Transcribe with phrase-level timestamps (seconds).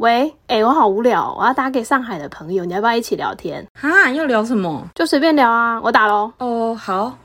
[0.00, 3.66] 喂，哎、我好无聊，我要打给上海的朋友，你要不要一起聊天？
[3.78, 4.82] 哈，要聊什么？
[4.94, 6.32] 就随便聊啊，我打喽。
[6.38, 7.18] 哦，好。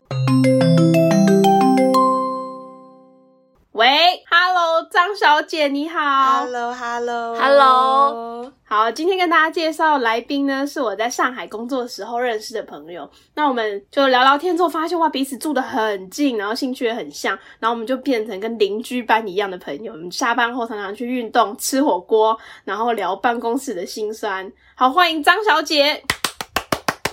[3.72, 3.88] 喂
[4.30, 6.42] ，Hello，张小姐你好。
[6.42, 13.08] Hello，Hello，Hello 好，今天跟大家介绍来宾呢，是我在上海工作的时候认识的朋友。
[13.36, 19.94] 那我们就聊聊天之后，发现哇，彼此住得很近，然后兴趣也很像，然后我们就变成跟邻居般一样的朋友。
[19.94, 24.52] 我们下班后常常去运动、吃火锅，然后聊办公室的辛酸。
[24.74, 26.04] 好，欢迎张小姐。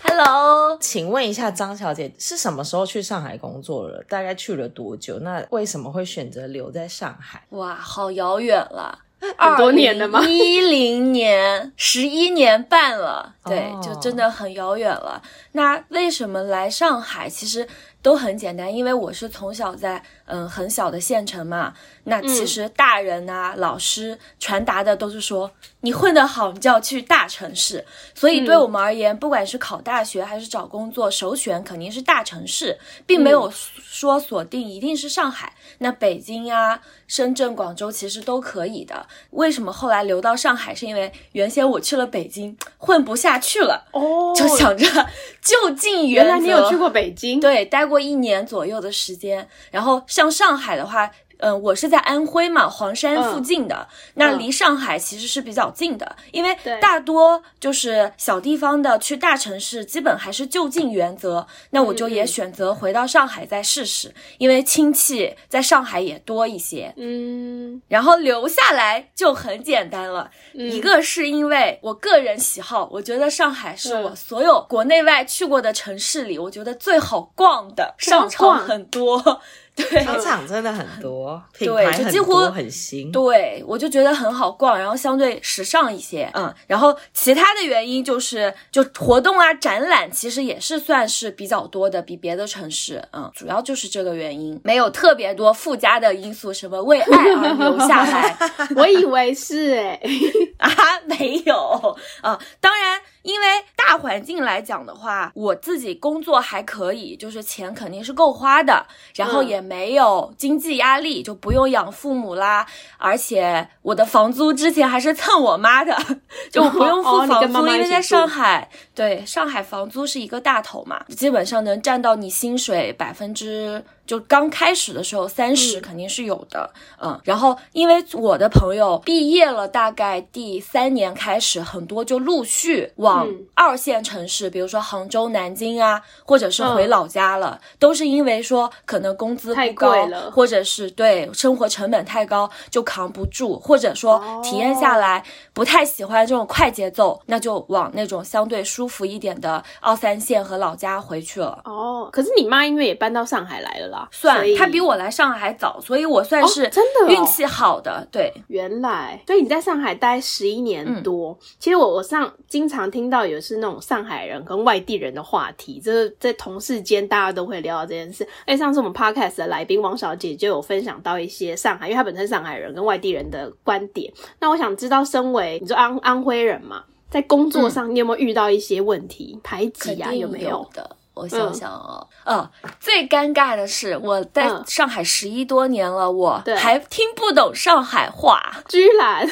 [0.03, 4.03] Hello，请问一下，张小姐是什么时候去上海工作了？
[4.09, 5.19] 大概去了多久？
[5.19, 7.45] 那为什么会选择留在上海？
[7.51, 8.99] 哇，好遥远了，
[9.39, 15.23] 很多年的吗一零年，十一年半了，对，哦就真的很遥远了。
[15.53, 17.29] 那为什么来上海？
[17.29, 17.67] 其实
[18.03, 21.73] 都很简单，因为我是从小在嗯很小的县城嘛。
[22.05, 25.51] 那其实大人啊、老师传达的都是说，
[25.83, 27.85] 你混得好，你就要去大城市。
[28.13, 35.53] 所以对我们而言，不管是考大学还是找工作，首选肯定是大城市，并没有说锁定一定是上海。
[35.79, 39.07] 那北京呀、深圳、广州其实都可以的。
[39.31, 40.75] 为什么后来留到上海？
[40.75, 44.87] 是因为原先我去了北京，混不下去了，哦就想着
[45.41, 46.29] 就近原则。
[46.31, 49.47] 原来你有去过北京？，对，待过过一年左右的时间。
[49.71, 51.11] 然后像上海的话，
[51.43, 61.47] 嗯、我是在安徽嘛，黄山附近的，那嗯离上海其实是比较近的，因为大多就是小地方的去大城市，基本还是就近原则。
[61.71, 66.95] 那我就也嗯选择回到上海再试试，因为亲戚在上海也多一些。
[66.97, 79.41] 嗯，然后留下来就很简单了，一个是因为我个人喜好，我觉得上海是我嗯所有国内外去过的城市里，我觉得最好逛的，商场很多，
[79.75, 80.05] 对。
[80.05, 83.11] 商场真的很多，品对牌很就几乎多，很新。
[83.13, 98.37] 对，我就觉得很好逛，然后相对时尚一些，嗯，然后其他的原因就是，就活动啊、展览，其实也是算是比较多的，比别的城市，嗯，主要就是这个原因，没有特别多附加的因素，什么为爱而留下来，
[98.77, 100.01] 我以为是哎、
[100.59, 100.71] 啊，
[101.07, 102.39] 没有啊。
[102.61, 103.47] 当然，因为
[103.77, 112.67] 大环境来讲的话，我自己工作还可以，就是钱肯定是够花的，然后嗯也没有经济压力，就不用养父母啦。
[112.99, 115.97] 而且我的房租之前还是蹭我妈的，
[116.51, 123.85] 就不用付房租，因为在上海，对上海房租是一个大头嘛，基本上能占到你薪水百分之。
[124.07, 126.71] 就刚开始的时候，三十肯定是有的，
[127.01, 133.47] 嗯，然后因为我的朋友毕业了，大概第三年开始，很多就陆续往嗯。
[133.55, 136.91] 二线城市，比如说杭州、南京啊，或者是回嗯。
[136.91, 151.61] 老家了，都是因为说可能工资太不高贵了，或者是对生活成本太高就扛不住，或者说体验下来不太喜欢这种快节奏，那就往那种相对舒服一点的二三线和老家回去了。
[151.65, 158.05] 哦，可是你妈因为也搬到上海来了啦，算所以她比我来上海早，所以我算哦是真的哦运气好的。
[158.11, 161.39] 对，原来，所以你在上海待十一年多。
[161.61, 168.27] 其实我我上经常听到有是那种上海人跟外地人的话题，就是在同事间大家都会聊到这件事。
[168.47, 174.13] 哎，上次我们 podcast 的来宾王小姐就有分享到一些上海，因为她本身是上海人跟外地人的观点。
[174.41, 180.13] 那我想知道，身为你说安安徽人嘛，在工作上你有没有遇到一些问题、排挤啊？
[180.13, 180.67] 有没有？
[180.73, 180.97] 的。
[181.15, 182.49] 我想想啊，嗯，
[182.81, 188.41] 最尴尬的是我在嗯上海十一多年了，我还听不懂上海话。
[188.69, 189.29] 居然，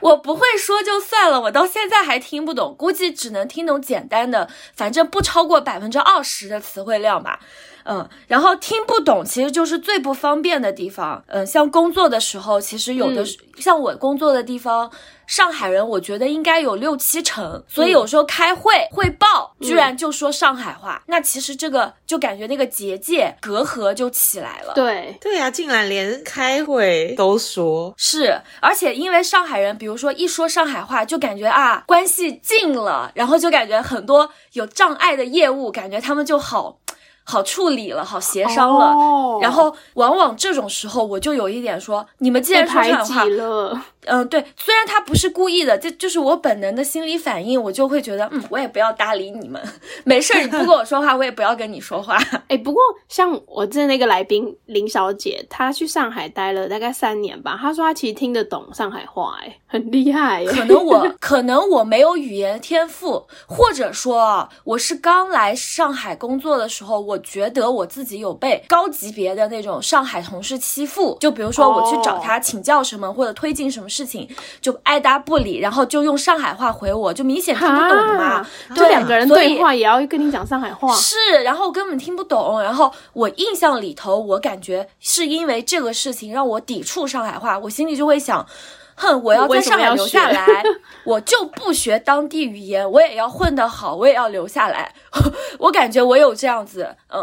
[0.00, 7.40] 我不会说就算了，我到现在还听不懂，估计只能听懂简单的，反正不超过百分之二十的词汇量吧。
[7.84, 11.22] 嗯，然后听不懂其实就是最不方便的地方。
[11.26, 13.26] 嗯，像工作的时候，其实有的、嗯
[13.58, 14.90] 像我工作的地方，
[15.26, 24.72] 上海人我觉得应该有六七成，所以有时候开会汇报居然就说上海话，那其实这个就感觉那个结界隔阂就起来了。
[24.74, 36.78] 对，对呀、竟然连开会都说，是，而且因为上海人，比如说一说上海话，就感觉啊关系近了，然后就感觉很多有障碍的业务，感觉他们就好
[37.24, 38.86] 好处理了，好协商了。
[38.86, 43.82] 哦然后往往这种时候，我就有一点说，你们既然说排挤上海话，了。
[44.04, 49.60] 嗯，对，虽然他不是故意的，这就是我本能的心理反应，我就会觉得，嗯，我也不要搭理你们，
[50.04, 52.16] 没事儿，你不跟我说话，我也不要跟你说话。
[52.48, 57.56] 哎、不过像我之前那个来宾林小姐，她去上海待了大概三年吧。
[57.60, 60.46] 她说她其实听得懂上海话、哎，很厉害、哎。
[60.46, 74.28] 可能我可能我没有语言天赋，或者说啊我是刚来上海工作的时候，我觉得我自己有被高级别的那种上海同事欺负，就比如说我去找他请教什么或者推进什么事情，
[74.60, 78.46] 就爱搭不理，然后就用上海话回我，就明显听不懂嘛。
[78.74, 82.60] 就两个人对话也要跟你讲上海话，是，然后根本听不懂。
[82.60, 88.46] 然后我印象里头，我感觉是因为这个事情让我抵触上海话，我心里就会想。
[88.94, 90.62] 哼，我要在上海留下来，
[91.04, 94.94] 我就不学当地语言，我也要混得好，我也要留下来。
[95.58, 97.22] 我感觉我有这样子，嗯，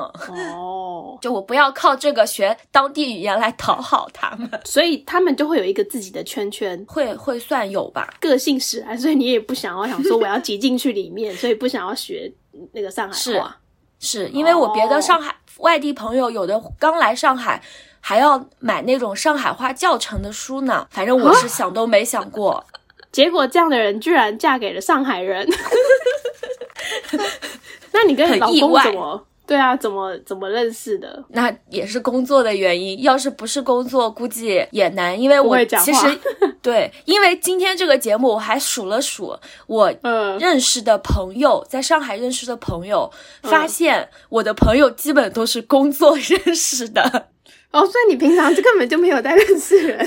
[0.54, 12.31] 哦，就我不要靠这个学当地语言来讨好他们，所以他们就会有一个自己的圈圈，会会算有吧，个性使然，所以你也不想要想说我要挤进去里面，所以不想要学
[12.74, 13.57] 那个上海话，
[14.00, 17.62] 是因为我别的上海外地朋友有的刚来上海。
[18.01, 22.63] 还要买那种上海话教程的书呢，反正我是想都没想过，
[23.12, 25.48] 结果这样的人居然嫁给了上海人，
[27.92, 29.25] 那你跟老公怎么？
[29.46, 31.24] 对啊，怎么怎么认识的？
[31.30, 36.19] 那也是工作的原因，要是不是工作，估计也难，因为我其实
[36.62, 39.36] 对，因为今天这个节目我还数了数
[39.66, 39.92] 我
[40.40, 43.12] 认识的朋友，在上海认识的朋友，
[43.42, 47.30] 发现我的朋友基本都是工作认识的。
[47.71, 50.06] 哦，所以你平常就根本就没有在认识人，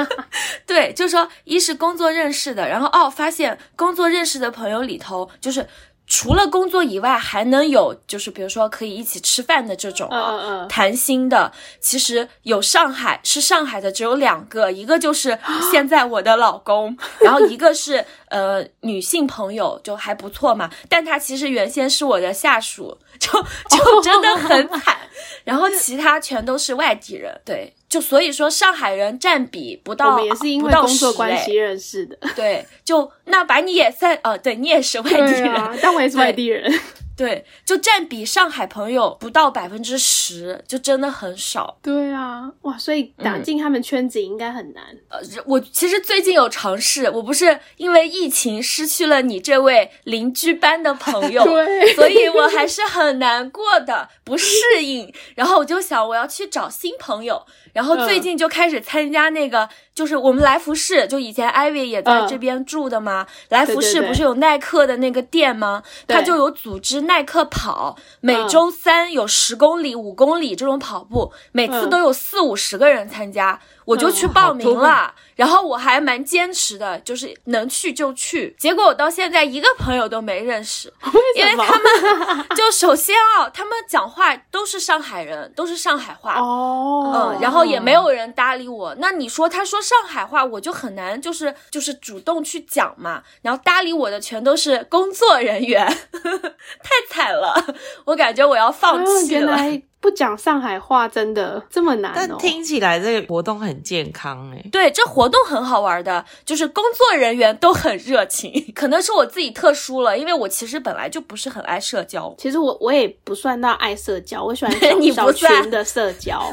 [0.66, 5.66] 对，就说，一是工作认识的，然后哦，发现工作认识的朋友里头，就是
[6.06, 15.38] 除了工作以外，还能有就是比如说可以一起吃饭的这种啊，谈心的，其实有上海是上海的只有两个，一个就是
[15.70, 18.04] 现在我的老公， 然后一个是
[18.34, 22.98] 呃女性朋友，就还不错嘛，但她其实原先是我的下属。
[23.16, 23.30] 就
[23.70, 24.96] 就真的很惨，
[25.44, 36.68] 然后其他全都是外地人，对， 就所以说上海人占比不到，我们也是因为工作关系认识的，对，就那把你也算，哦，对你也是外地人，但我也是外地人。
[37.16, 41.78] 对，就占比上海朋友不到百分之十，就真的很少。
[41.80, 44.84] 对啊，哇，所以打进他们圈子应该很难。
[45.08, 55.14] 呃，我其实最近有尝试，我不是因为疫情失去了你这位邻居般的朋友， 对，所以我还是很难过的，不适应。
[55.36, 57.46] 然后我就想，我要去找新朋友。
[57.74, 63.26] 然后最近就开始参加那个，就是我们来福士，就以前艾薇也在这边住的嘛。
[63.50, 65.82] 来福士不是有耐克的那个店吗？
[66.06, 73.60] 他就有组织耐克跑，每周三有十公里、五公里这种跑步，每次都有四五十个人参加。
[73.86, 78.54] 我就去报名了，然后我还蛮坚持的，就是能去就去。
[78.58, 80.92] 结果我到现在一个朋友都没认识，
[81.36, 88.94] 因为他们就首先啊，他们讲话都是上海人，都是上海话哦，嗯，然后也没有人搭理我。
[88.98, 93.22] 那你说他说上海话，我就很难，就是就是主动去讲嘛。
[93.42, 95.86] 然后搭理我的全都是工作人员，
[96.82, 97.54] 太惨了，
[98.06, 99.56] 我感觉我要放弃了。
[100.04, 102.12] 不讲上海话真的这么难？
[102.14, 104.62] 但听起来这个活动很健康哎。
[104.70, 108.52] 对，这活动很好玩的，就是工作人员都很热情。
[108.76, 112.34] 可能是我自己特殊了，因为我其实本来就不是很爱社交。
[112.36, 114.74] 其实我我也不算到爱社交，我喜欢
[115.14, 116.42] 小群的社交。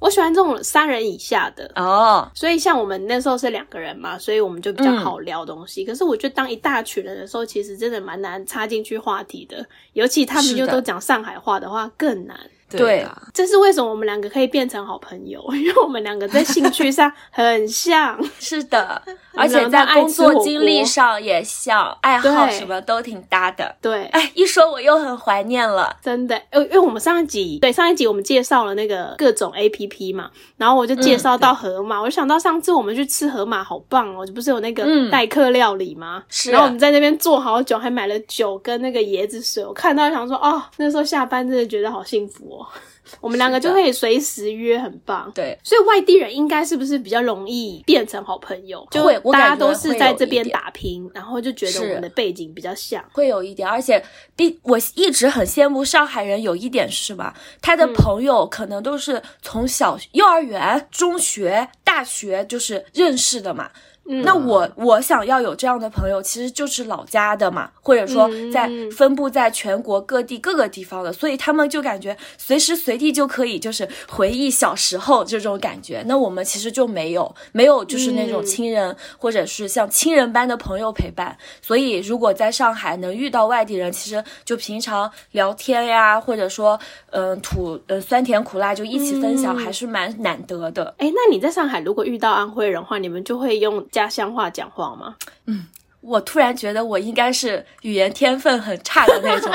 [0.00, 2.28] 我喜欢这种三人以下的哦。
[2.34, 5.84] 所以像我们那时候是两个人嘛，所以我们就比较好聊东西。
[5.84, 12.36] 可是我觉得当一大群人的时候，其实真的蛮难插进去话题的，尤其他们又都讲上海话的话，更难。
[12.78, 18.18] 对，这是为什么我们两个可以变成好朋友， 因为我们两个在兴趣上很像。
[18.38, 19.00] 是的，
[19.34, 23.74] 而且在工作经历上也像，爱好什么都挺搭的。
[23.80, 26.40] 对，哎，一说我又很怀念了，真的。
[26.50, 34.26] 呃，因为我们上一集，对上一集我们介绍了那个各种 A P P 嘛，然后我就介绍到河马，我就想到上次我们去吃河马，好棒哦！
[34.34, 36.22] 不是有那个代客料理吗？
[36.28, 36.50] 是。
[36.50, 39.64] 然后我们在那边坐好久，还买了酒跟那个椰子水。
[39.64, 42.61] 我看到想说，哦，那时候下班真的觉得好幸福哦。
[43.20, 45.30] 我们两个就可以随时约，很棒。
[45.34, 48.86] 对，所以外地人应该是不是比较容易变成好朋友？
[48.90, 53.68] 就会，大家都是在这边打拼，然后就觉得我们的背景比较像，会有一点。
[53.68, 54.02] 而且，
[54.34, 57.34] 毕我一直很羡慕上海人，有一点是什么？
[57.60, 63.70] 他的朋友可能都是从小幼儿园、中学、大学就是认识的嘛。
[64.04, 76.02] 那我我想要有这样的朋友，其实就是老家的嘛，或者说在分布在全国各地各个地方的，所以他们就感觉随时随地就可以就是回忆小时候这种感觉。
[76.06, 81.38] 那我们其实就没有没有就是那种亲人或者是像亲人般的朋友陪伴。
[81.62, 86.78] 所以如果在上海能遇到外地人，其实就平常聊天呀，或者说
[87.10, 90.92] 嗯吐呃酸甜苦辣就一起分享，还是蛮难得的。
[90.98, 93.82] 哎，那你在上海如果遇到安徽人的话，你们就会用。
[93.92, 95.14] 家乡话讲话吗？
[95.44, 95.66] 嗯，
[96.02, 99.50] 我突然觉得我应该是语言天分很差的那种，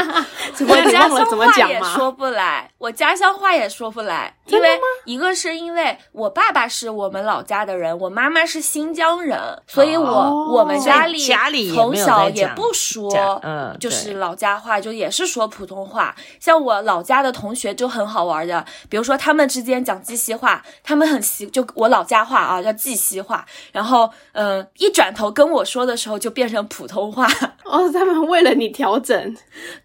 [0.68, 1.68] 我 我家乡话？
[1.70, 10.46] 也说不来，我家乡话也说不来，因为一个是因为我爸爸是我们老家的人，我妈妈是新疆人，所以我、哦。
[10.48, 13.12] 我们家里家里从小也不说，
[13.44, 16.16] 嗯就是老家话，就也是说普通话。
[16.40, 27.28] 像我老家的同学就很好玩的，比如说他们之间讲鸡西话，他们很习就我老家话啊叫鸡西话，然后嗯、呃一转头跟我说的时候就变成普通话，
[27.66, 29.36] 哦，他们为了你调整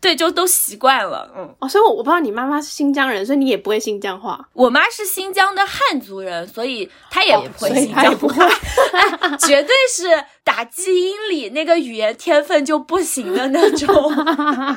[0.03, 1.49] 对，就都习惯了，嗯。
[1.61, 4.39] 哦，所以我我不知道你妈妈是新疆人，所以你也不会新疆话。
[4.53, 8.45] 我妈是新疆的汉族人，所以她也不会新疆话，
[8.93, 13.89] 哎绝对是打基因里那个语言天分就不行的那种。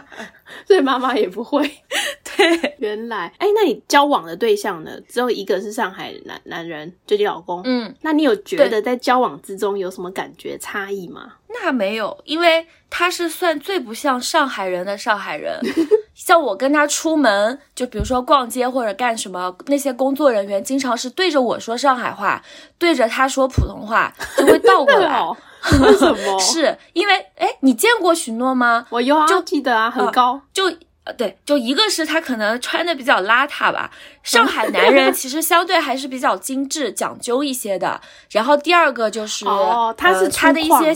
[0.66, 1.70] 所以妈妈也不会。
[2.36, 4.92] 对，原来，哎，那你交往的对象呢？
[5.08, 7.62] 只有一个是上海男男人，就你老公。
[7.64, 11.34] 嗯，那你有觉得在交往之中有什么感觉差异吗？
[11.48, 15.60] 那没有，因为他是算最不像上海人的上海人。
[16.16, 22.42] 像我跟他出门，就比如说逛街或者干什么，那些工作人员经常是对着我说上海话，
[22.80, 25.20] 对着他说普通话，就会倒过来。
[25.20, 25.36] 哦，
[25.82, 26.40] 为什么？
[26.40, 28.88] 是因为，哎，你见过许诺吗？
[28.90, 30.40] 我有啊，就记得啊，很高。
[30.54, 30.64] 就
[31.04, 33.92] 呃，对，就一个是他可能穿的比较邋遢吧，
[34.24, 38.02] 上海男人其实相对还是比较精致、讲究一些的。
[38.32, 40.96] 然后第二个就是，哦，他是呃、他的一些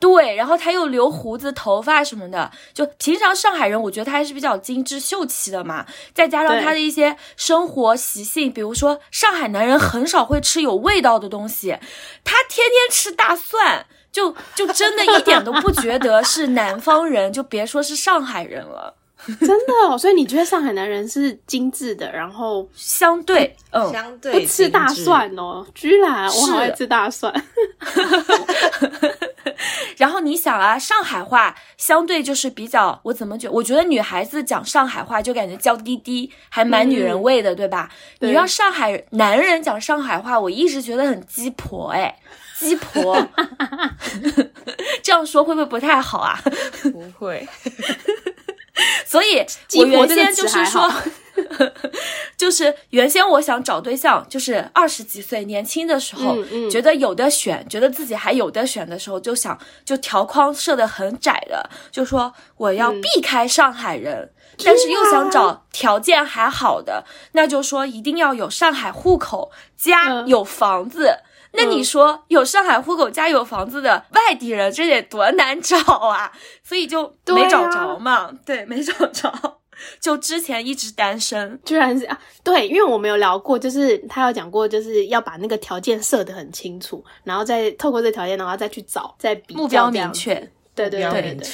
[0.00, 5.86] 对，然后他又留胡子、头发什么的，就平常上海人，我觉得他还是比较精致秀气的嘛。
[6.12, 11.78] 再加上他的一些生活习性，比如说上海男人很少会吃有味道的东西，
[12.24, 13.86] 他天天吃大蒜。
[14.12, 18.96] 就就真的一点都不觉得是南方人，就别说是上海人了。
[19.40, 19.98] 真的哦。
[19.98, 25.66] 所以你觉得上海男人是精致的，然后相对，嗯，相对不吃大蒜哦？
[25.74, 27.32] 居然我好爱吃大蒜。
[29.98, 33.48] 然后你想啊，上海话相对就是比较，我怎么觉？
[33.50, 37.90] 我觉得女孩子讲上海话就感觉娇滴滴，还蛮女人味的，对吧？
[38.18, 42.16] 对你让上海男人讲上海话，我一直觉得很鸡婆，哎，
[42.58, 43.14] 鸡婆，
[45.02, 46.40] 这样说会不会不太好啊？
[46.92, 47.46] 不会，
[49.06, 49.44] 所以
[49.78, 50.92] 我原先就是说
[52.36, 64.30] 就是原先我想找对象，就是二十几岁年轻的时候，嗯嗯觉得有的选，觉得自己还有的选的时候，就想就条框设的很窄的，就说我要嗯避开上海人。
[64.62, 71.20] 但是又想找条件还好的，那就说一定要有上海户口家嗯有房子。
[71.52, 76.30] 那你说有上海户口加有房子的外地人，这得多难找啊！
[76.62, 79.32] 所以就没找着嘛，对，没找着，
[80.00, 81.60] 就之前一直单身。
[81.64, 90.34] 居然是啊，对，因为我们有聊过，就是他有讲过，就是要把那个条件设得很清楚，然后再透过这条件，然后再去找，再比较目标明确。
[90.74, 91.48] 对对对对对。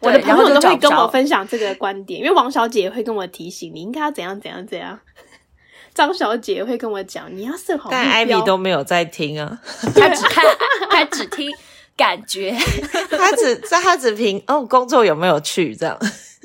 [0.00, 4.98] 我的朋友都会跟我分享这个观点，因为王小姐也会跟我提醒，你应该要怎样怎样怎样。
[5.94, 8.32] 张小姐也会跟我讲，你要设好目但艾米。
[8.44, 9.60] 都没有在听啊，
[9.94, 10.44] 她只看，
[10.90, 11.50] 她只听
[11.96, 12.52] 感觉。
[13.10, 15.98] 她只她只凭哦工作有没有去这样，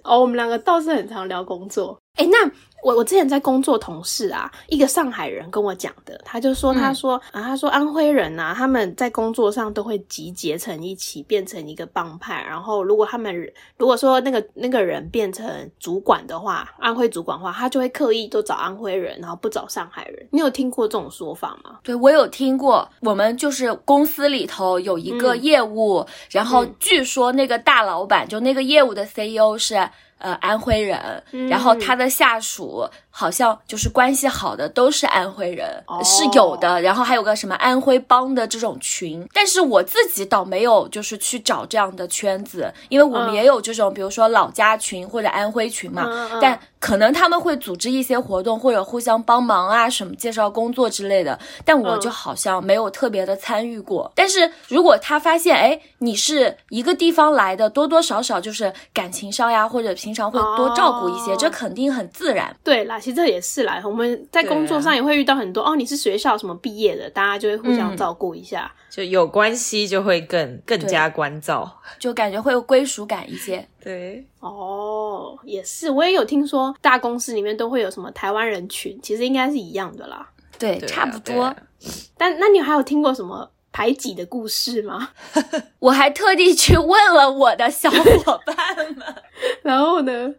[0.04, 1.98] 哦，我们两个倒是很常聊工作。
[2.16, 2.50] 哎，那
[2.86, 12.46] 我我之前在工作同事啊，一个上海人跟我讲的，他就说，他说、啊，他说安徽人啊，他们在工作上都会集结成一起，变成一个帮派。
[12.48, 13.36] 然后如果他们
[13.78, 15.48] 如果说那个那个人变成
[15.80, 20.28] 主管的话，安徽主管的话，他就会刻意都找安徽人，然后不找上海人。
[20.30, 21.80] 你有听过这种说法吗？
[21.82, 29.90] 对我有听过，我们就是公司里头有一个嗯业务，然后嗯据说那个大老板就那个业务的 CEO 是。
[30.18, 36.82] 呃，安徽人，嗯然后他的下属好像就是关系好的都是安徽人，哦是有的。
[36.82, 46.06] 然后还有个什么安徽帮的这种群，但是我自己倒没有就是去找这样的圈子，因为我们嗯也有这种，比如说老家群或者安徽群嘛，
[46.42, 54.12] 但可能他们会组织一些活动或者互相帮忙啊，什么介绍工作之类的，但我就嗯好像没有特别的参与过。
[54.14, 62.54] 但是如果他发现，哎，你是一个地方来的，多多少少就是感情上呀，或者平常会多照顾一些，哦这肯定很自然。
[62.62, 63.80] 对啦，其实这也是啦。
[63.86, 68.74] 我们在工作上也会遇到很多、哦，你是学校什么毕业的，大家就会互相嗯照顾一下。
[68.90, 71.72] 就有关系就会更更加关照。
[72.00, 73.64] 就感觉会有归属感一些。
[73.80, 80.28] 对，哦，也是，我也有听说大公司里面都会有什么台湾人群，其实应该是一样的啦。
[80.58, 81.44] 对，对啊差不多。
[81.44, 81.56] 啊
[82.18, 85.10] 但那你还有听过什么排挤的故事吗？
[85.78, 89.16] 我还特地去问了我的小伙伴们，
[89.62, 90.34] 然后呢？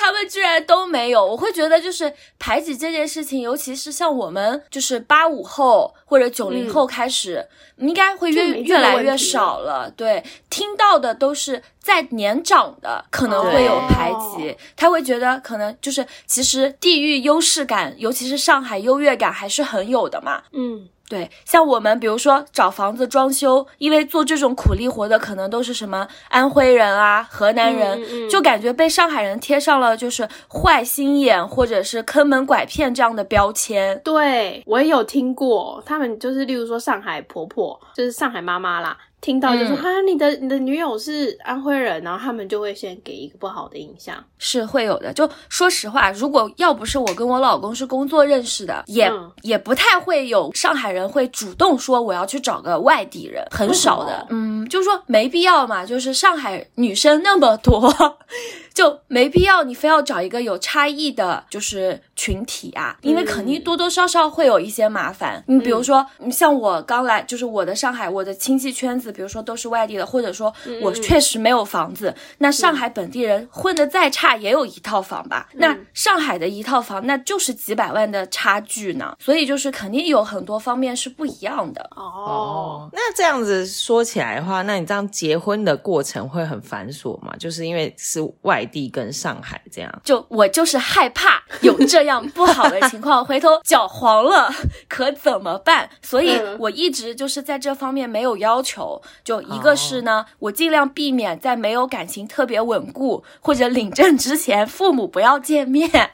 [0.00, 9.90] 他们居然都没有，我会觉得就是排挤这件事情，尤其是像我们就是八五后或者九零后开始，应该会越越来越少了。
[9.94, 20.42] 对，听到的都是在年长的可能会有排挤，他会觉得可能就是其实地域优势感，尤其是上海优越感还是很有的嘛。
[20.52, 20.88] 嗯。
[21.10, 34.00] 对，像我们比如说找房子装修，因为做这种苦力活的可能都是什么安徽人啊、河南人，就感觉被上海人贴上了就是坏心眼或者是坑蒙拐骗这样的标签。
[34.04, 38.96] 对我也有听过，他们就是例如说上海婆婆，就是上海妈妈啦。
[39.20, 45.12] 听到就说啊，你的你的女友是安徽人，然后他们就会先给一个不好的印象，是会有的。
[45.12, 49.10] 就说实话，如果要不是我跟我老公是工作认识的，也
[49.42, 54.26] 也不太会有上海人会主动说我要去找个外地人，很少的。
[54.30, 57.92] 嗯，就是说没必要嘛，就是上海女生那么多。
[58.72, 65.42] 就没必要你非要找一个有差异的，就是群体啊，因为肯定多多少少会有一些麻烦。
[65.48, 70.50] 你比如说，像我刚来，就是我的上海，我的亲戚圈子，比如说都是外地的，或者说
[70.80, 72.14] 我确实没有房子。
[72.38, 75.48] 那上海本地人混得再差，也有一套房吧？
[75.54, 79.14] 那上海的一套房，那就是几百万的差距呢。
[79.18, 81.90] 所以就是肯定有很多方面是不一样的。
[81.96, 87.34] 哦，那这样子说起来的话，那你这样结婚的过程会很繁琐吗？
[87.38, 88.60] 就是因为是外。
[88.70, 94.48] 地跟上海这样，就我就是害怕有这样不好的情况， 回头脚黄了
[94.88, 95.90] 可怎么办？
[96.00, 98.99] 所以我一直就是在这方面没有要求。
[99.24, 105.88] 就一个是呢，我尽量避免在没有感情特别稳固或者领证之前，父母不要见面。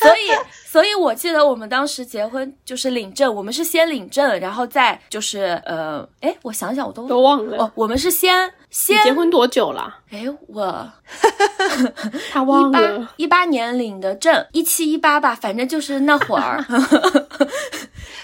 [0.00, 0.30] 所以，
[0.66, 7.64] 所以我记得我们当时结婚就是领证，我们是先领证，然后再就是呃，哎，我想想，我都都忘了。
[7.64, 8.52] 哦，我们是先。
[8.70, 9.96] 先结婚多久了？
[10.10, 10.92] 哎，我
[12.30, 16.62] 他忘了一八年领的证，一七一八吧，反正就是那会儿，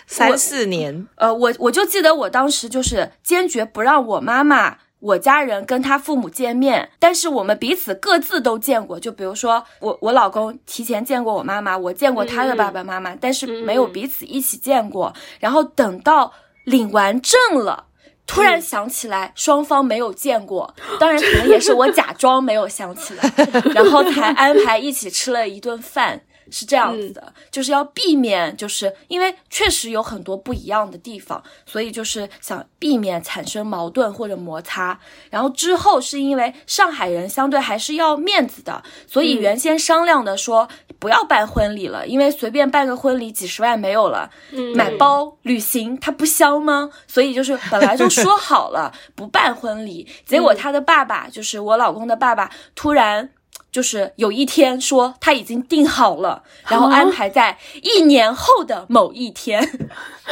[0.06, 1.06] 三四年。
[1.16, 8.99] 呃，我我就记得我当时就是坚决不让我妈妈、我家人跟他父母见面，但是我们彼此各自都见过。
[8.99, 15.12] 就比如说我我老公提前见过我妈妈，我见过他的爸爸妈妈，但是没有彼此一起见过。
[15.40, 16.32] 然后等到
[16.64, 17.87] 领完证了。
[18.26, 23.35] 突然想起来，双方没有见过，当然可能也是我假装没有想起来，
[23.74, 26.22] 然后才安排一起吃了一顿饭。
[26.57, 34.97] 是这样子的，就是要避免，就是因为确实有很多不一样的地方，所以就是想避免产生矛盾或者摩擦。
[35.31, 40.69] 然后之后是因为上海人相对还是要面子的，所以原先商量的说
[41.01, 44.31] 不要办婚礼了，因为随便办个婚礼几十万没有了，
[44.77, 46.88] 买包旅行它不香吗？
[47.09, 53.31] 所以就是本来就说好了 不办婚礼，结果他的爸爸就是我老公的爸爸突然。
[53.74, 59.68] 就是有一天说他已经定好了，然后安排在一年后的某一天，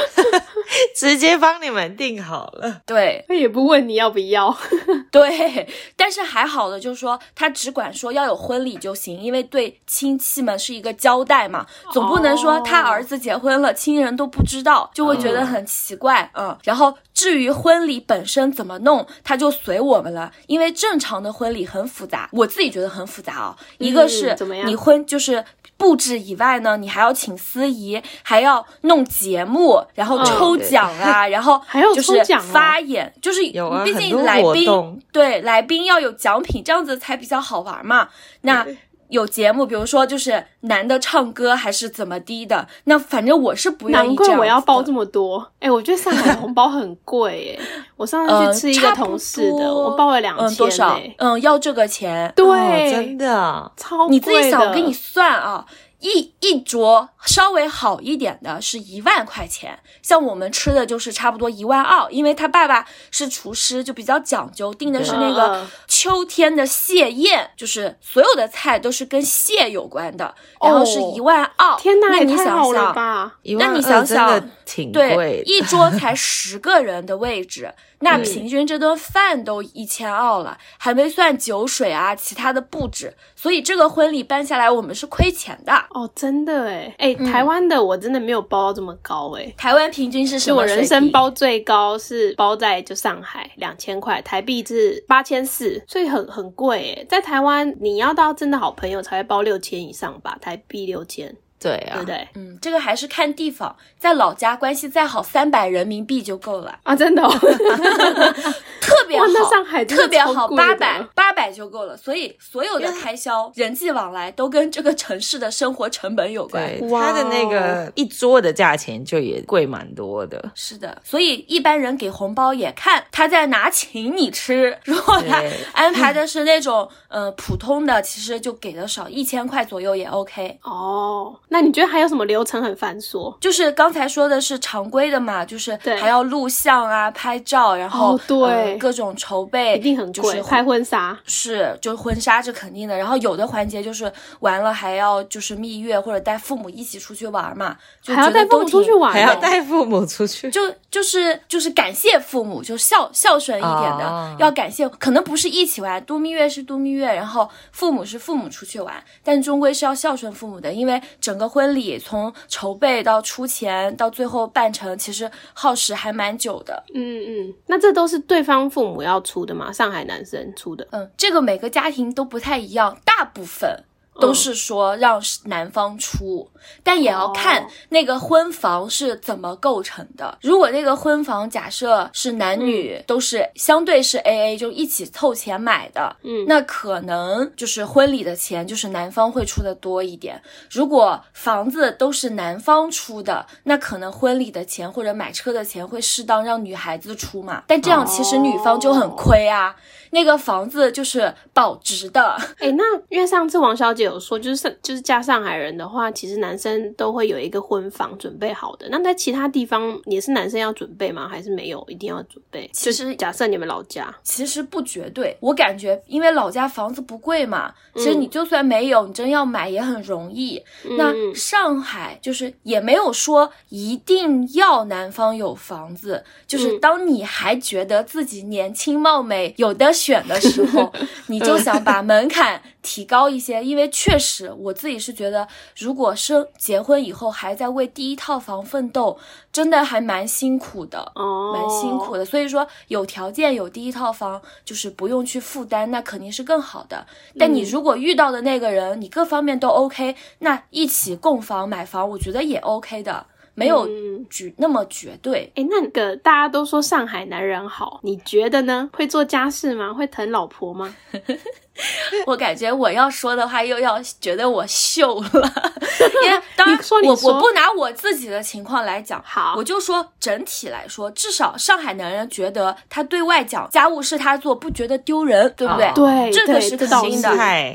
[0.95, 2.83] 直接帮你们定好了。
[2.87, 4.57] 对，他也不问你要不要。
[5.11, 16.31] 对，但是还好的就是说他只管说要有婚礼就行，因为对亲戚们是一个交代嘛，总不能说他儿子结婚了，亲人都不知道，就会觉得很奇怪。
[16.35, 23.32] 嗯，然后至于婚礼本身怎么弄，他就随我们了，因为正常的婚礼很复杂，我自己觉得很复杂。
[23.41, 25.45] 啊，一个是你婚就是
[25.77, 33.41] 布置以外呢，你还要请司仪，还要弄节目，然后抽奖啊， 然后还要就是发言，就是
[33.85, 38.09] 毕竟来宾对来宾要有奖品，这样子才比较好玩嘛。
[38.43, 38.67] 那。
[39.13, 44.31] 有节目，比如说就是男的唱歌还是怎么滴的，那反正我是不愿意这样。
[44.31, 47.65] 难怪我要包这么多，哎，我觉得上海红包很贵，哎，
[47.97, 50.99] 我上次去吃一个同事的，我包了两千，多少？
[51.19, 55.67] 嗯，要这个钱，对，真的超，你自己想，我给你算啊。
[56.03, 71.77] 一一桌稍微好一点的是一万块钱，像我们吃的就是差不多一万二，因为他爸爸是厨师，就比较讲究，订的是那个秋天的蟹宴，就是所有的菜都是跟蟹有关的，然后是一万二。
[71.79, 77.73] 天哪，你想想，那你想想，挺贵，一桌才十个人的位置。
[78.05, 90.57] 那平均这顿饭都一千二了，还没算酒水啊，其他的布置，所以这个婚礼办下来，我们是亏钱的哦，真的哎哎，台湾的我真的没有包到这么高哎，台湾平均是什么？
[90.59, 101.37] 我人生包最高是包在就上海两千块台币是八千四，所以很很贵哎，在台湾你要到真的好朋友才会包六千以上吧，台币六千。
[101.61, 102.29] 对啊，对对？
[102.35, 106.97] 嗯，这个还是看地方，在老家关系再好，三百人民币就够了啊！
[106.97, 107.23] 真的，
[108.83, 109.25] 特别好。
[109.29, 111.97] 那上海海特别好，八八百八百就够了。
[111.97, 116.65] 所以所有的开销、人际往来都跟这个城市的生活成本有关。
[116.79, 120.51] 对，哇它的那个一桌的价钱就也贵蛮多的。
[120.55, 124.77] 是的，所以一般人给红包也看他在哪请你吃。
[124.85, 130.59] 如果他安排的是那种呃普通的，其实就给的少，一千块左右也 OK。
[130.63, 133.37] 哦，那你觉得还有什么流程很繁琐？
[133.41, 141.19] 就是刚才说的是常规的嘛，就是对还要录像啊、拍照，然后、哦对呃各种筹备，一定很贵，就是拍婚纱。
[141.33, 166.85] 是，就是婚纱是肯定的，然后有的环节就是完了还要就是蜜月或者带父母一起出去玩嘛，就还要觉得带父母都出去玩还要哦带父母出去，就就是就是感谢父母，就孝孝顺一点的，哦要感谢，可能不是一起玩，度蜜月是度蜜月，然后父母是父母出去玩，但终归是要孝顺父母的，因为整个婚礼从筹备到出钱到最后办成，其实耗时还蛮久的。
[166.95, 169.73] 嗯嗯，那这都是对方父母要出的吗？
[169.73, 170.87] 上海男生出的？
[170.91, 173.85] 嗯，这个每个家庭都不太一样，大部分
[174.21, 176.51] 都是说让男方出，
[176.83, 180.37] 但也要看哦那个婚房是怎么构成的。
[180.43, 190.43] 如果那个婚房假设是男女都是相对是 A A，就一起凑钱买的，嗯那可能就是婚礼的钱就是男方会出的多一点。
[190.73, 197.63] 如果房子都是男方出的，那可能婚礼的钱或者买车的钱会适当让女孩子出嘛。
[197.69, 199.77] 但这样其实女方就很亏啊。
[200.13, 208.87] 那个房子就是保值的， 哎、那因为上次王小姐有说，就是上就是嫁上海人的话，其实男生都会有一个婚房准备好的。
[208.91, 211.27] 那在其他地方也是男生要准备吗？
[211.27, 212.69] 还是没有一定要准备？
[212.75, 215.35] 其实假设你们老家，其实不绝对。
[215.41, 220.63] 我感觉，因为老家房子不贵嘛，其实你就算没有，你真要买也很容易。
[220.99, 230.93] 那嗯上海就是也没有说一定要男方有房子，就是嗯当你还觉得自己年轻貌美有的选的时候，
[231.29, 235.47] 你就想把门槛提高一些，因为确实我自己是觉得，
[235.79, 239.17] 如果生结婚以后还在为第一套房奋斗，
[239.53, 241.13] 真的还蛮辛苦的。
[241.15, 247.07] 哦，蛮辛苦的，所以说有条件有第一套房，就是不用去负担，那肯定是更好的。
[247.39, 255.51] 但你如果遇到的那个人，你各方面都 OK，那一起供房买房，我觉得也 OK 的，没有嗯绝那么绝对。
[255.55, 258.89] 哎、那个大家都说上海男人好，你觉得呢？
[258.93, 259.93] 会做家事吗？
[259.93, 260.95] 会疼老婆吗？
[262.27, 265.53] 我感觉我要说的话，又要觉得我秀了，
[266.25, 275.87] 因为当然我我不拿我自己的情况来讲，好我就说整体来说，至少上海男人觉得他对外讲家务是他做，不觉得丢人，对不对？
[275.87, 275.93] 哦。
[275.95, 277.31] 对，这个是肯定的。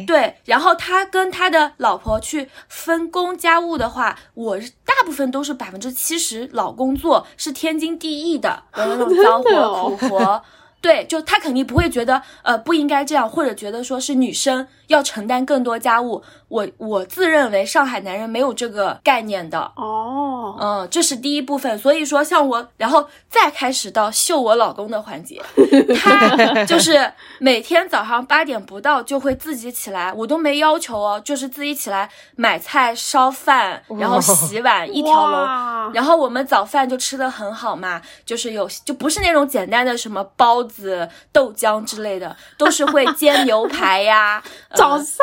[0.06, 10.44] 对，然后他跟他的老婆去分工家务的话，我大部分都是百分之七十老公做，是天经地义的，有那种脏活 苦活。
[10.82, 16.24] 对，就他肯定不会觉得呃不应该这样，或者觉得说是女生要承担更多家务。
[16.50, 21.78] 我我自认为上海男人没有这个概念的，哦，嗯，这是第一部分。
[21.78, 25.42] 所以说，像我，然后再开始到秀我老公的环节，
[26.00, 35.42] 他就是每天早上八点不到就会自己起来，我都没要求哦，就是自己起来买菜、烧饭，然后洗碗，一条龙。
[35.42, 45.16] 哇然后我们早饭就吃的很好嘛，就是有就不是那种简单的什么包子、豆浆之类的，都是会煎牛排呀， 呃早上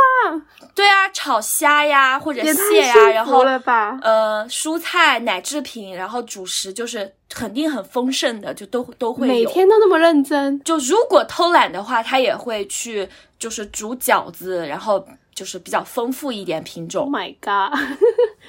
[0.75, 3.45] 对啊，炒虾呀或者蟹呀，然后？
[4.03, 9.45] 呃，蔬菜、奶制品，然后主食就是肯定很丰盛的，就都都会每。
[9.45, 17.11] 天都那么认真，就如果偷懒的话，他也会去就是煮饺子，然后就是比较丰富一点品 Oh 种。
[17.11, 17.79] my god！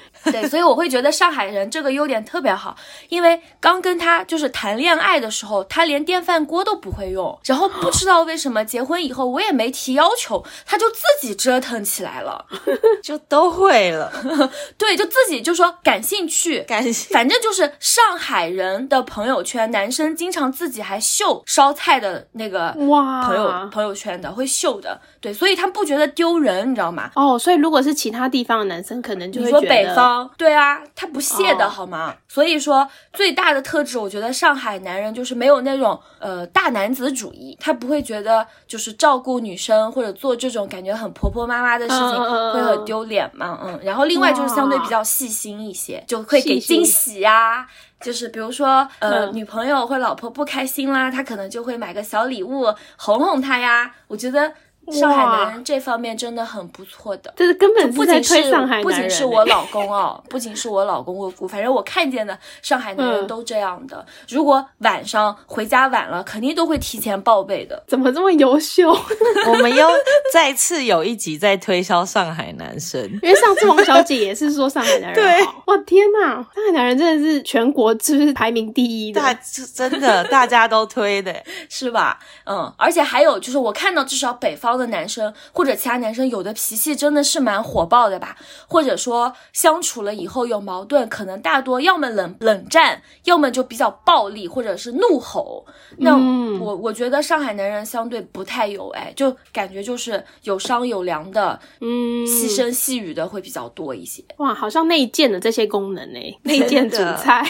[0.32, 2.76] 对，所以我会觉得上海人这个优点特别好，
[3.08, 12.44] 因为刚跟他就是谈恋爱的时候，他连电饭锅都不会用，然后不知道为什么结婚以后我也没提要求，他就自己折腾起来了。
[13.02, 14.10] 就都会了，
[14.76, 17.14] 对，就自己就说感兴趣，感谢。
[17.14, 27.10] 反正就是上海人的朋友圈，男生经常自己还秀烧菜的那个哇朋友朋友圈的，会秀的，对，所以他们不觉得丢人，你知道吗？
[27.14, 31.68] 哦，所以如果是其他地方的男生，可能就说会觉得北方，对啊，他不屑的哦。
[31.68, 32.14] 好吗？
[32.28, 42.18] 所以说最大的特质，我觉得上海男人就是没有那种呃大男子主义，他不会觉得就是照顾女生或者做这种感觉很婆婆妈妈的事情
[42.52, 43.80] 会很丢脸嘛，嗯。
[43.82, 47.66] 然后另外就是相对比较细心一些，就会给惊喜呀、
[48.00, 49.34] 就是比如说，呃，嗯。
[49.36, 53.92] 女朋友或老婆不开心啦，他可能就会买个小礼物哄哄她呀。
[54.08, 54.52] 我觉得
[54.92, 64.04] 上海男人这方面真的很不错的，这是根本不仅是推上海男人、不仅是我老公哦，不仅是我老公，我我反正我看见的上海男人嗯都这样的。
[64.28, 67.82] 如果晚上回家晚了，肯定都会提前报备的。
[67.86, 68.90] 怎么这么优秀？
[69.48, 69.88] 我们又
[70.32, 79.20] 再次有一集在推销上海男生，因为上次王小姐也是说上海男人 对好，哇天呐，上海男人真的是全国是不是排名第一的？
[79.20, 79.34] 大
[79.74, 81.34] 真的大家都推的，
[81.68, 82.18] 是吧？
[82.44, 88.36] 嗯，而且还有就是，我看到至少北方的男生或者其他男生，有的脾气真的是蛮火爆的吧，
[88.68, 95.64] 或者说相处了以后有矛盾，可能大多要么冷冷战，要么就比较暴力，或者是怒吼。
[95.98, 104.24] 那嗯我我觉得上海男人相对不太有，哎，就感觉就是有商有量的，嗯，细声细语的会比较多一些。
[104.38, 107.44] 哇，好像内建的这些功能呢， 内建煮真的菜，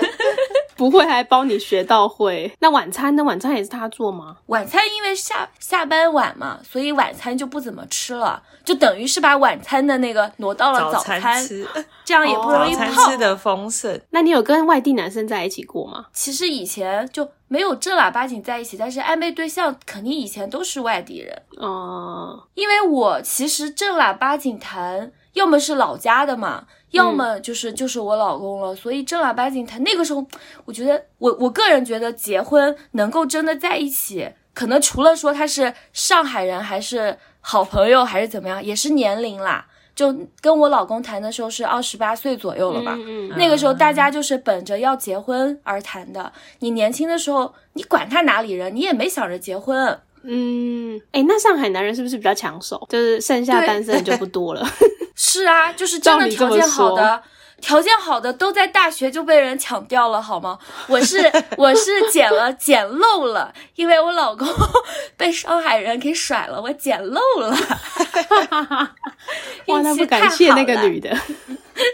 [0.76, 2.52] 不会还帮你学到会。
[2.60, 3.24] 那晚餐呢？
[3.24, 4.36] 晚餐也是他做吗？
[4.46, 11.66] 晚餐因为下下班晚嘛，所以晚餐就不怎么吃了，就等于是把晚餐的那个挪到了早餐餐，吃，
[12.04, 13.10] 这样也不容早餐易胖。
[13.10, 16.06] 吃的丰盛，那你有跟外地男生在一起过吗？
[16.12, 30.26] 其实以前就没有正儿八经在一起，但是暧昧对象肯定以前都是外地人，嗯，因为我其实正儿八经谈，要么是老家的嘛，要么就是就是我老公了，所以正儿八经谈那个时候，
[30.64, 39.66] 我觉得我我个人觉得结婚能够真的在一起，可能除了说他是上海人还是好朋友还是怎么样，也是年龄啦。
[39.94, 46.32] 就跟我老公谈的时候是二十八岁左右了吧，嗯嗯那个时候大家就是本着要结婚而谈的。
[46.60, 49.98] 你年轻的时候，你管他哪里人，你也没想着结婚。
[50.22, 52.86] 嗯，哎、那上海男人是不是比较抢手？
[52.88, 54.66] 就是剩下对单身的就不多了。
[55.14, 57.22] 是啊，就是真的照你这么条件好说的，
[57.66, 60.56] 条件好的都在大学就被人抢掉了，好吗？
[60.86, 61.18] 我是
[61.58, 64.46] 我是捡了捡漏了，因为我老公
[65.18, 67.56] 被上海人给甩了，我捡漏了。
[69.66, 71.12] 哇，那不感谢那个女的。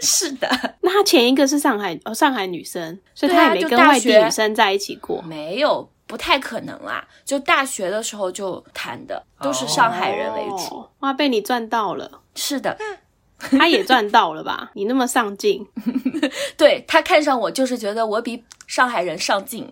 [0.03, 0.47] 是的，
[0.81, 5.23] 那他前一个是上海哦，上海女生，所以他也没跟外地女生在一起过。
[5.23, 5.89] 没有。
[6.05, 10.75] 不太可能啦，就大学的时候就谈的，都是上海人为主。
[10.75, 12.77] 哦哇，被你赚到了，是的，
[13.57, 14.71] 他也赚到了吧？
[14.75, 15.65] 你那么上进，
[16.57, 19.71] 对他看上我就是觉得我比上海人上进。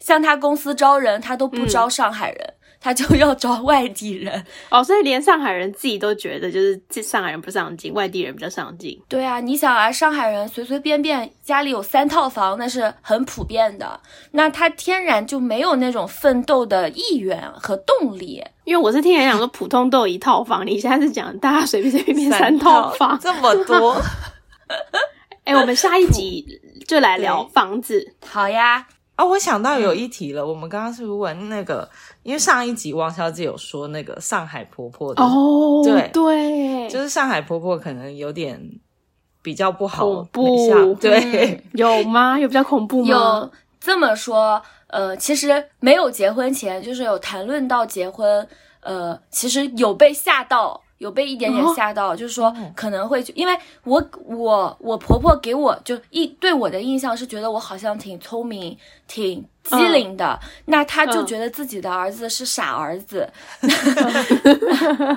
[0.00, 2.49] 像他公司招人，他都不招上海人，
[2.80, 4.42] 他就要招外地人。
[4.70, 8.98] 哦，所以连上海人自己都觉得，就是这上海人不上进，外地人比较上进。
[9.06, 18.42] 对啊，你想啊，上海人随随便便家里有三套房，那是很普遍的，那他天然就没有那种奋斗的意愿和动力。
[18.64, 23.18] 因为我是听人讲说，普通都有一套房，你现在是讲大家随便随便便三套房。
[23.20, 24.00] 这么多，
[25.44, 26.46] 哎、我们下一集
[26.86, 28.14] 就来聊房子。
[28.24, 31.90] 好呀，哦，我想到有一题了，我们刚刚是不是问那个？
[32.30, 38.70] 因为上一集王小姐有说那个上海婆婆的，哦，对对，就是上海婆婆可能有点
[39.42, 42.38] 比较不好，恐怖像对，有吗？
[42.38, 43.10] 有比较恐怖吗？
[43.10, 48.46] 有这么说，呃，其实没有结婚前，就是有谈论到结婚，
[48.78, 50.80] 呃，其实有被吓到。
[51.00, 58.76] 有被一点点哦吓到，就是说可能会，因为我我我婆婆给我就一对我的印象是觉得我好像挺聪明、
[59.08, 63.28] 挺机灵的，那他就嗯觉得自己的儿子是傻儿子，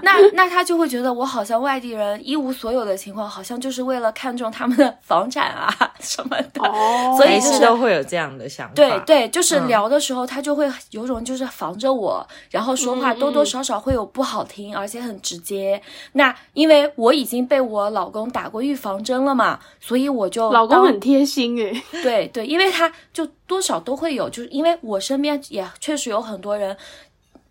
[0.04, 8.74] 那那他就会觉得我好像外地人一无所有的情况，好像就是为了看中他们的房产啊 什么的，哦， 所以就是每次都会有这样的想法。
[8.76, 15.82] 对对，就是嗯聊的时候，他就会有种就是防着我，然后说话多多少少会有不好听，而且很直接。
[16.14, 21.82] 那因为我已经被我老公打过预防针了嘛，所以我就老公很贴心诶。
[22.04, 26.76] 对对，因为他就多少都会有，就是因为我身边也确实有很多人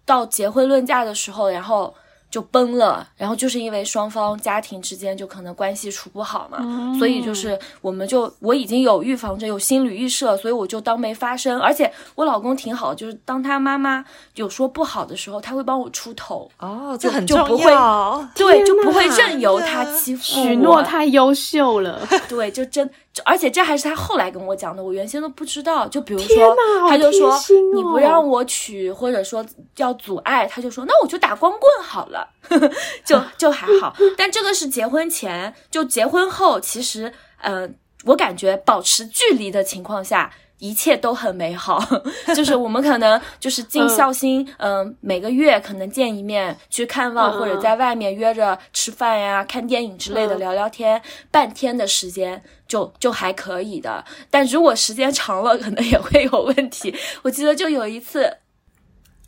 [0.04, 1.94] 到结婚论嫁的时候，然后
[2.28, 6.58] 就崩了，然后就是因为双方家庭之间就可能关系处不好嘛，
[6.98, 11.60] 所以就是我们就我已经有预防针，有心理预设，所以我就当没发生。
[11.60, 14.02] 而且我老公挺好，就是当他妈妈
[14.36, 18.26] 有说不好的时候，他会帮我出头，哦，这很重就不会要。
[18.34, 20.46] 对，就不会任由他欺负我。
[20.46, 25.86] 许诺太优秀了，对，就真，就而且这还是他后来跟我讲的，我原先都不知道。
[25.86, 26.56] 就比如说
[26.88, 27.40] 他就说、哦
[27.74, 29.44] 你不让我娶，或者说
[29.76, 32.28] 要阻碍，他就说那我就打光棍好了，
[33.04, 33.94] 就就还好。
[34.16, 40.32] 但这个是结婚前，就结婚后，其实，嗯、我感觉保持距离的情况下。
[40.62, 41.82] 一切都很美好，
[42.36, 50.38] 就是我们可能就是尽孝心，嗯、每个月可能见一面，去看望，嗯或者在外面约着吃饭呀、看电影之类的，嗯。
[50.38, 54.04] 聊聊天，半天的时间就就还可以的。
[54.30, 56.94] 但如果时间长了，可能也会有问题。
[57.22, 58.32] 我记得就有一次，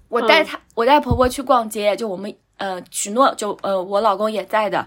[0.09, 4.87] 我带她，我带婆婆去逛街，就我们呃许诺，就呃我老公也在的，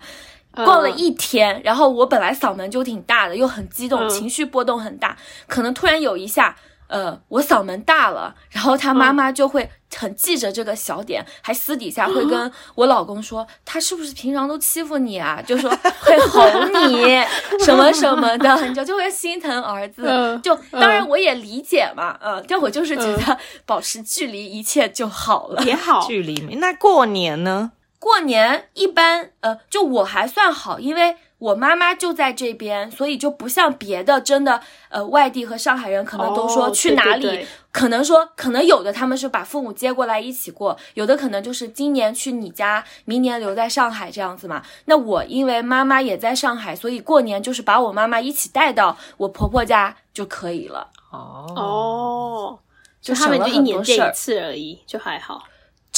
[0.65, 1.61] 逛了一天。
[1.63, 5.17] 然后我本来嗓门就挺大的，又很激动，情绪波动很大，
[5.47, 6.55] 可能突然有一下。
[6.89, 15.43] 呃，我嗓门大了，然后他妈妈就会很记着这个小点，还私底下会跟 我老公说，他是不是平常都欺负你啊？
[15.45, 16.41] 就说会吼
[16.87, 17.21] 你
[17.65, 20.39] 什么什么的，你就就会心疼儿子。
[20.41, 26.07] 就当然我也理解嘛，嗯，但我就是觉得 保持距离，一切就好了，也好。
[26.07, 27.73] 距离那过年呢？
[27.99, 31.17] 过年一般，呃，就我还算好，因为。
[31.39, 44.63] 我妈妈就在这边，所以就不像别的真的，呃，外地和上海人可能都说去哪里，可能说可能有的他们是把父母接过来一起过，有的可能就是今年去你家，明年留在上海这样子嘛。
[44.85, 50.89] 那我因为妈妈也在上海，所以过年就是把我妈妈一起带到我婆婆家就可以了。
[51.11, 52.59] 哦哦，
[52.99, 55.43] 就他们就一年见一次而已，就还好。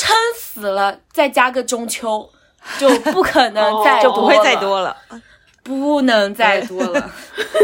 [0.09, 2.29] 撑死了再加个中秋，
[2.77, 4.95] 就不可能再就不会再多了。
[5.61, 7.11] 不能再多了，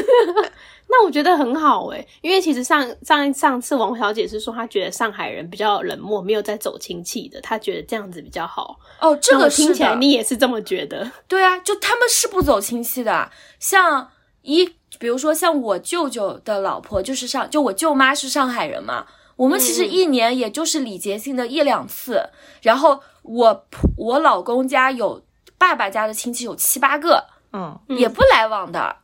[0.88, 8.78] 那我觉得很好哎，因为其实上上上次王小姐是说她觉得上海人比较冷漠，没有在走亲戚的，她觉得这样子比较好。
[9.00, 11.10] 哦，这个听起来你也是这么觉得？
[11.28, 14.12] 对啊，就他们是不走亲戚的，像
[14.44, 14.66] 一
[15.00, 22.30] 比如说像我舅舅的老婆就是上，就我舅妈是上海人嘛，我们其实一年也就是礼节性的一两次，
[22.62, 23.66] 然后我
[23.98, 25.24] 我老公家有
[25.58, 27.26] 爸爸家的亲戚有七八个。
[27.58, 28.98] 嗯，也不来往的，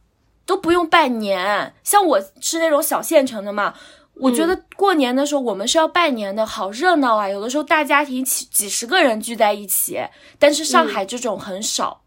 [0.46, 1.74] 都不用拜年。
[1.84, 3.74] 像我是那种小县城的嘛，
[4.16, 7.30] 我觉得过年的时候我们是要拜年的，好热闹啊！
[7.30, 10.02] 有的时候大家庭几几十个人聚在一起，
[10.38, 12.04] 但是上海这种很少。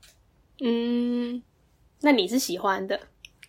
[0.60, 1.42] 嗯，
[2.02, 3.00] 那你是喜欢的？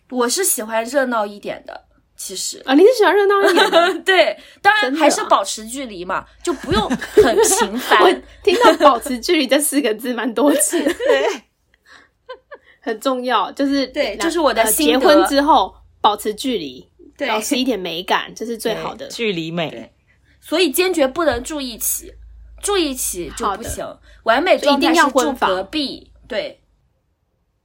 [0.08, 1.84] 我是喜欢热闹一点的，
[2.16, 3.94] 其实啊，你是喜欢热闹一点的。
[4.00, 6.88] 对，当然还是保持距离嘛，就不用
[7.22, 8.02] 很频繁。
[8.02, 8.10] 我
[8.42, 10.82] 听到“保持距离”这四个字蛮多次。
[10.82, 11.42] 对。
[12.80, 16.88] 很重要，就是对，就是我的结婚之后保持距离，
[17.26, 19.92] 保持一点美感，这是最好的距离美。
[20.40, 22.14] 所以坚决不能住一起，
[22.62, 23.84] 住一起就不行。
[24.22, 26.60] 完美状态是住隔壁，对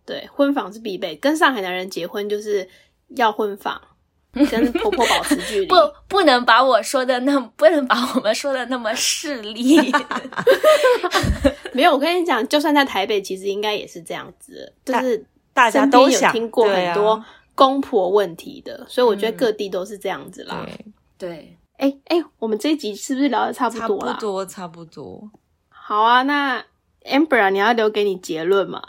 [0.03, 1.15] 对，婚房是必备。
[1.15, 2.67] 跟上海男人结婚就是
[3.15, 3.79] 要婚房，
[4.33, 5.75] 跟婆婆保持距离，不
[6.07, 9.91] 不能把我说的那不能把我们说的那么势利。
[11.73, 17.23] 没有，我跟你讲，就算在台北，其实应该也是这样子，就是大家都有听过很多
[17.55, 20.65] 公婆问题的，所以我觉得各地都是这样子啦。
[21.17, 24.13] 对，哎哎，我们这一集是不是聊的差不多了？
[24.13, 25.29] 差不多，差不多。
[25.69, 26.63] 好啊，那
[27.05, 28.81] Amber，你要留给你结论吗？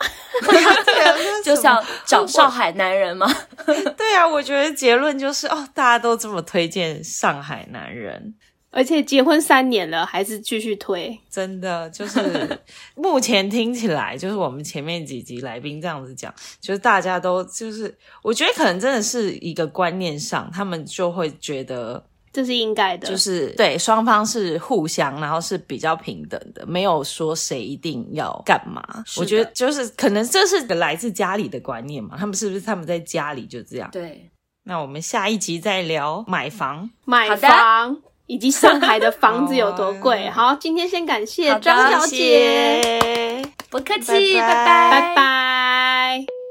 [1.45, 3.27] 就像找上海男人吗？
[3.97, 8.35] 对啊，我觉得结论就是哦，大家都这么推荐上海男人。
[8.75, 12.59] 而且结婚三年了，还是继续推，真的就是
[12.97, 28.83] 目前听起来，就是我们前面几集来宾这样子讲，就是大家都就是，我觉得可能真的是一个观念上，他们就会觉得这是应该的，就是对双方是互相，然后是比较平等的，没有说谁一定要干嘛。
[29.17, 33.91] 我觉得就是可能这是来自家里的观念嘛，他们是不是他们在家里就这样？
[33.93, 34.31] 对，
[34.65, 37.99] 那我们下一集再聊买房，买房。
[38.29, 40.29] 以及上海的房子有多贵？
[40.31, 46.42] 好，今天先感谢张小姐，不客气，拜拜，拜拜。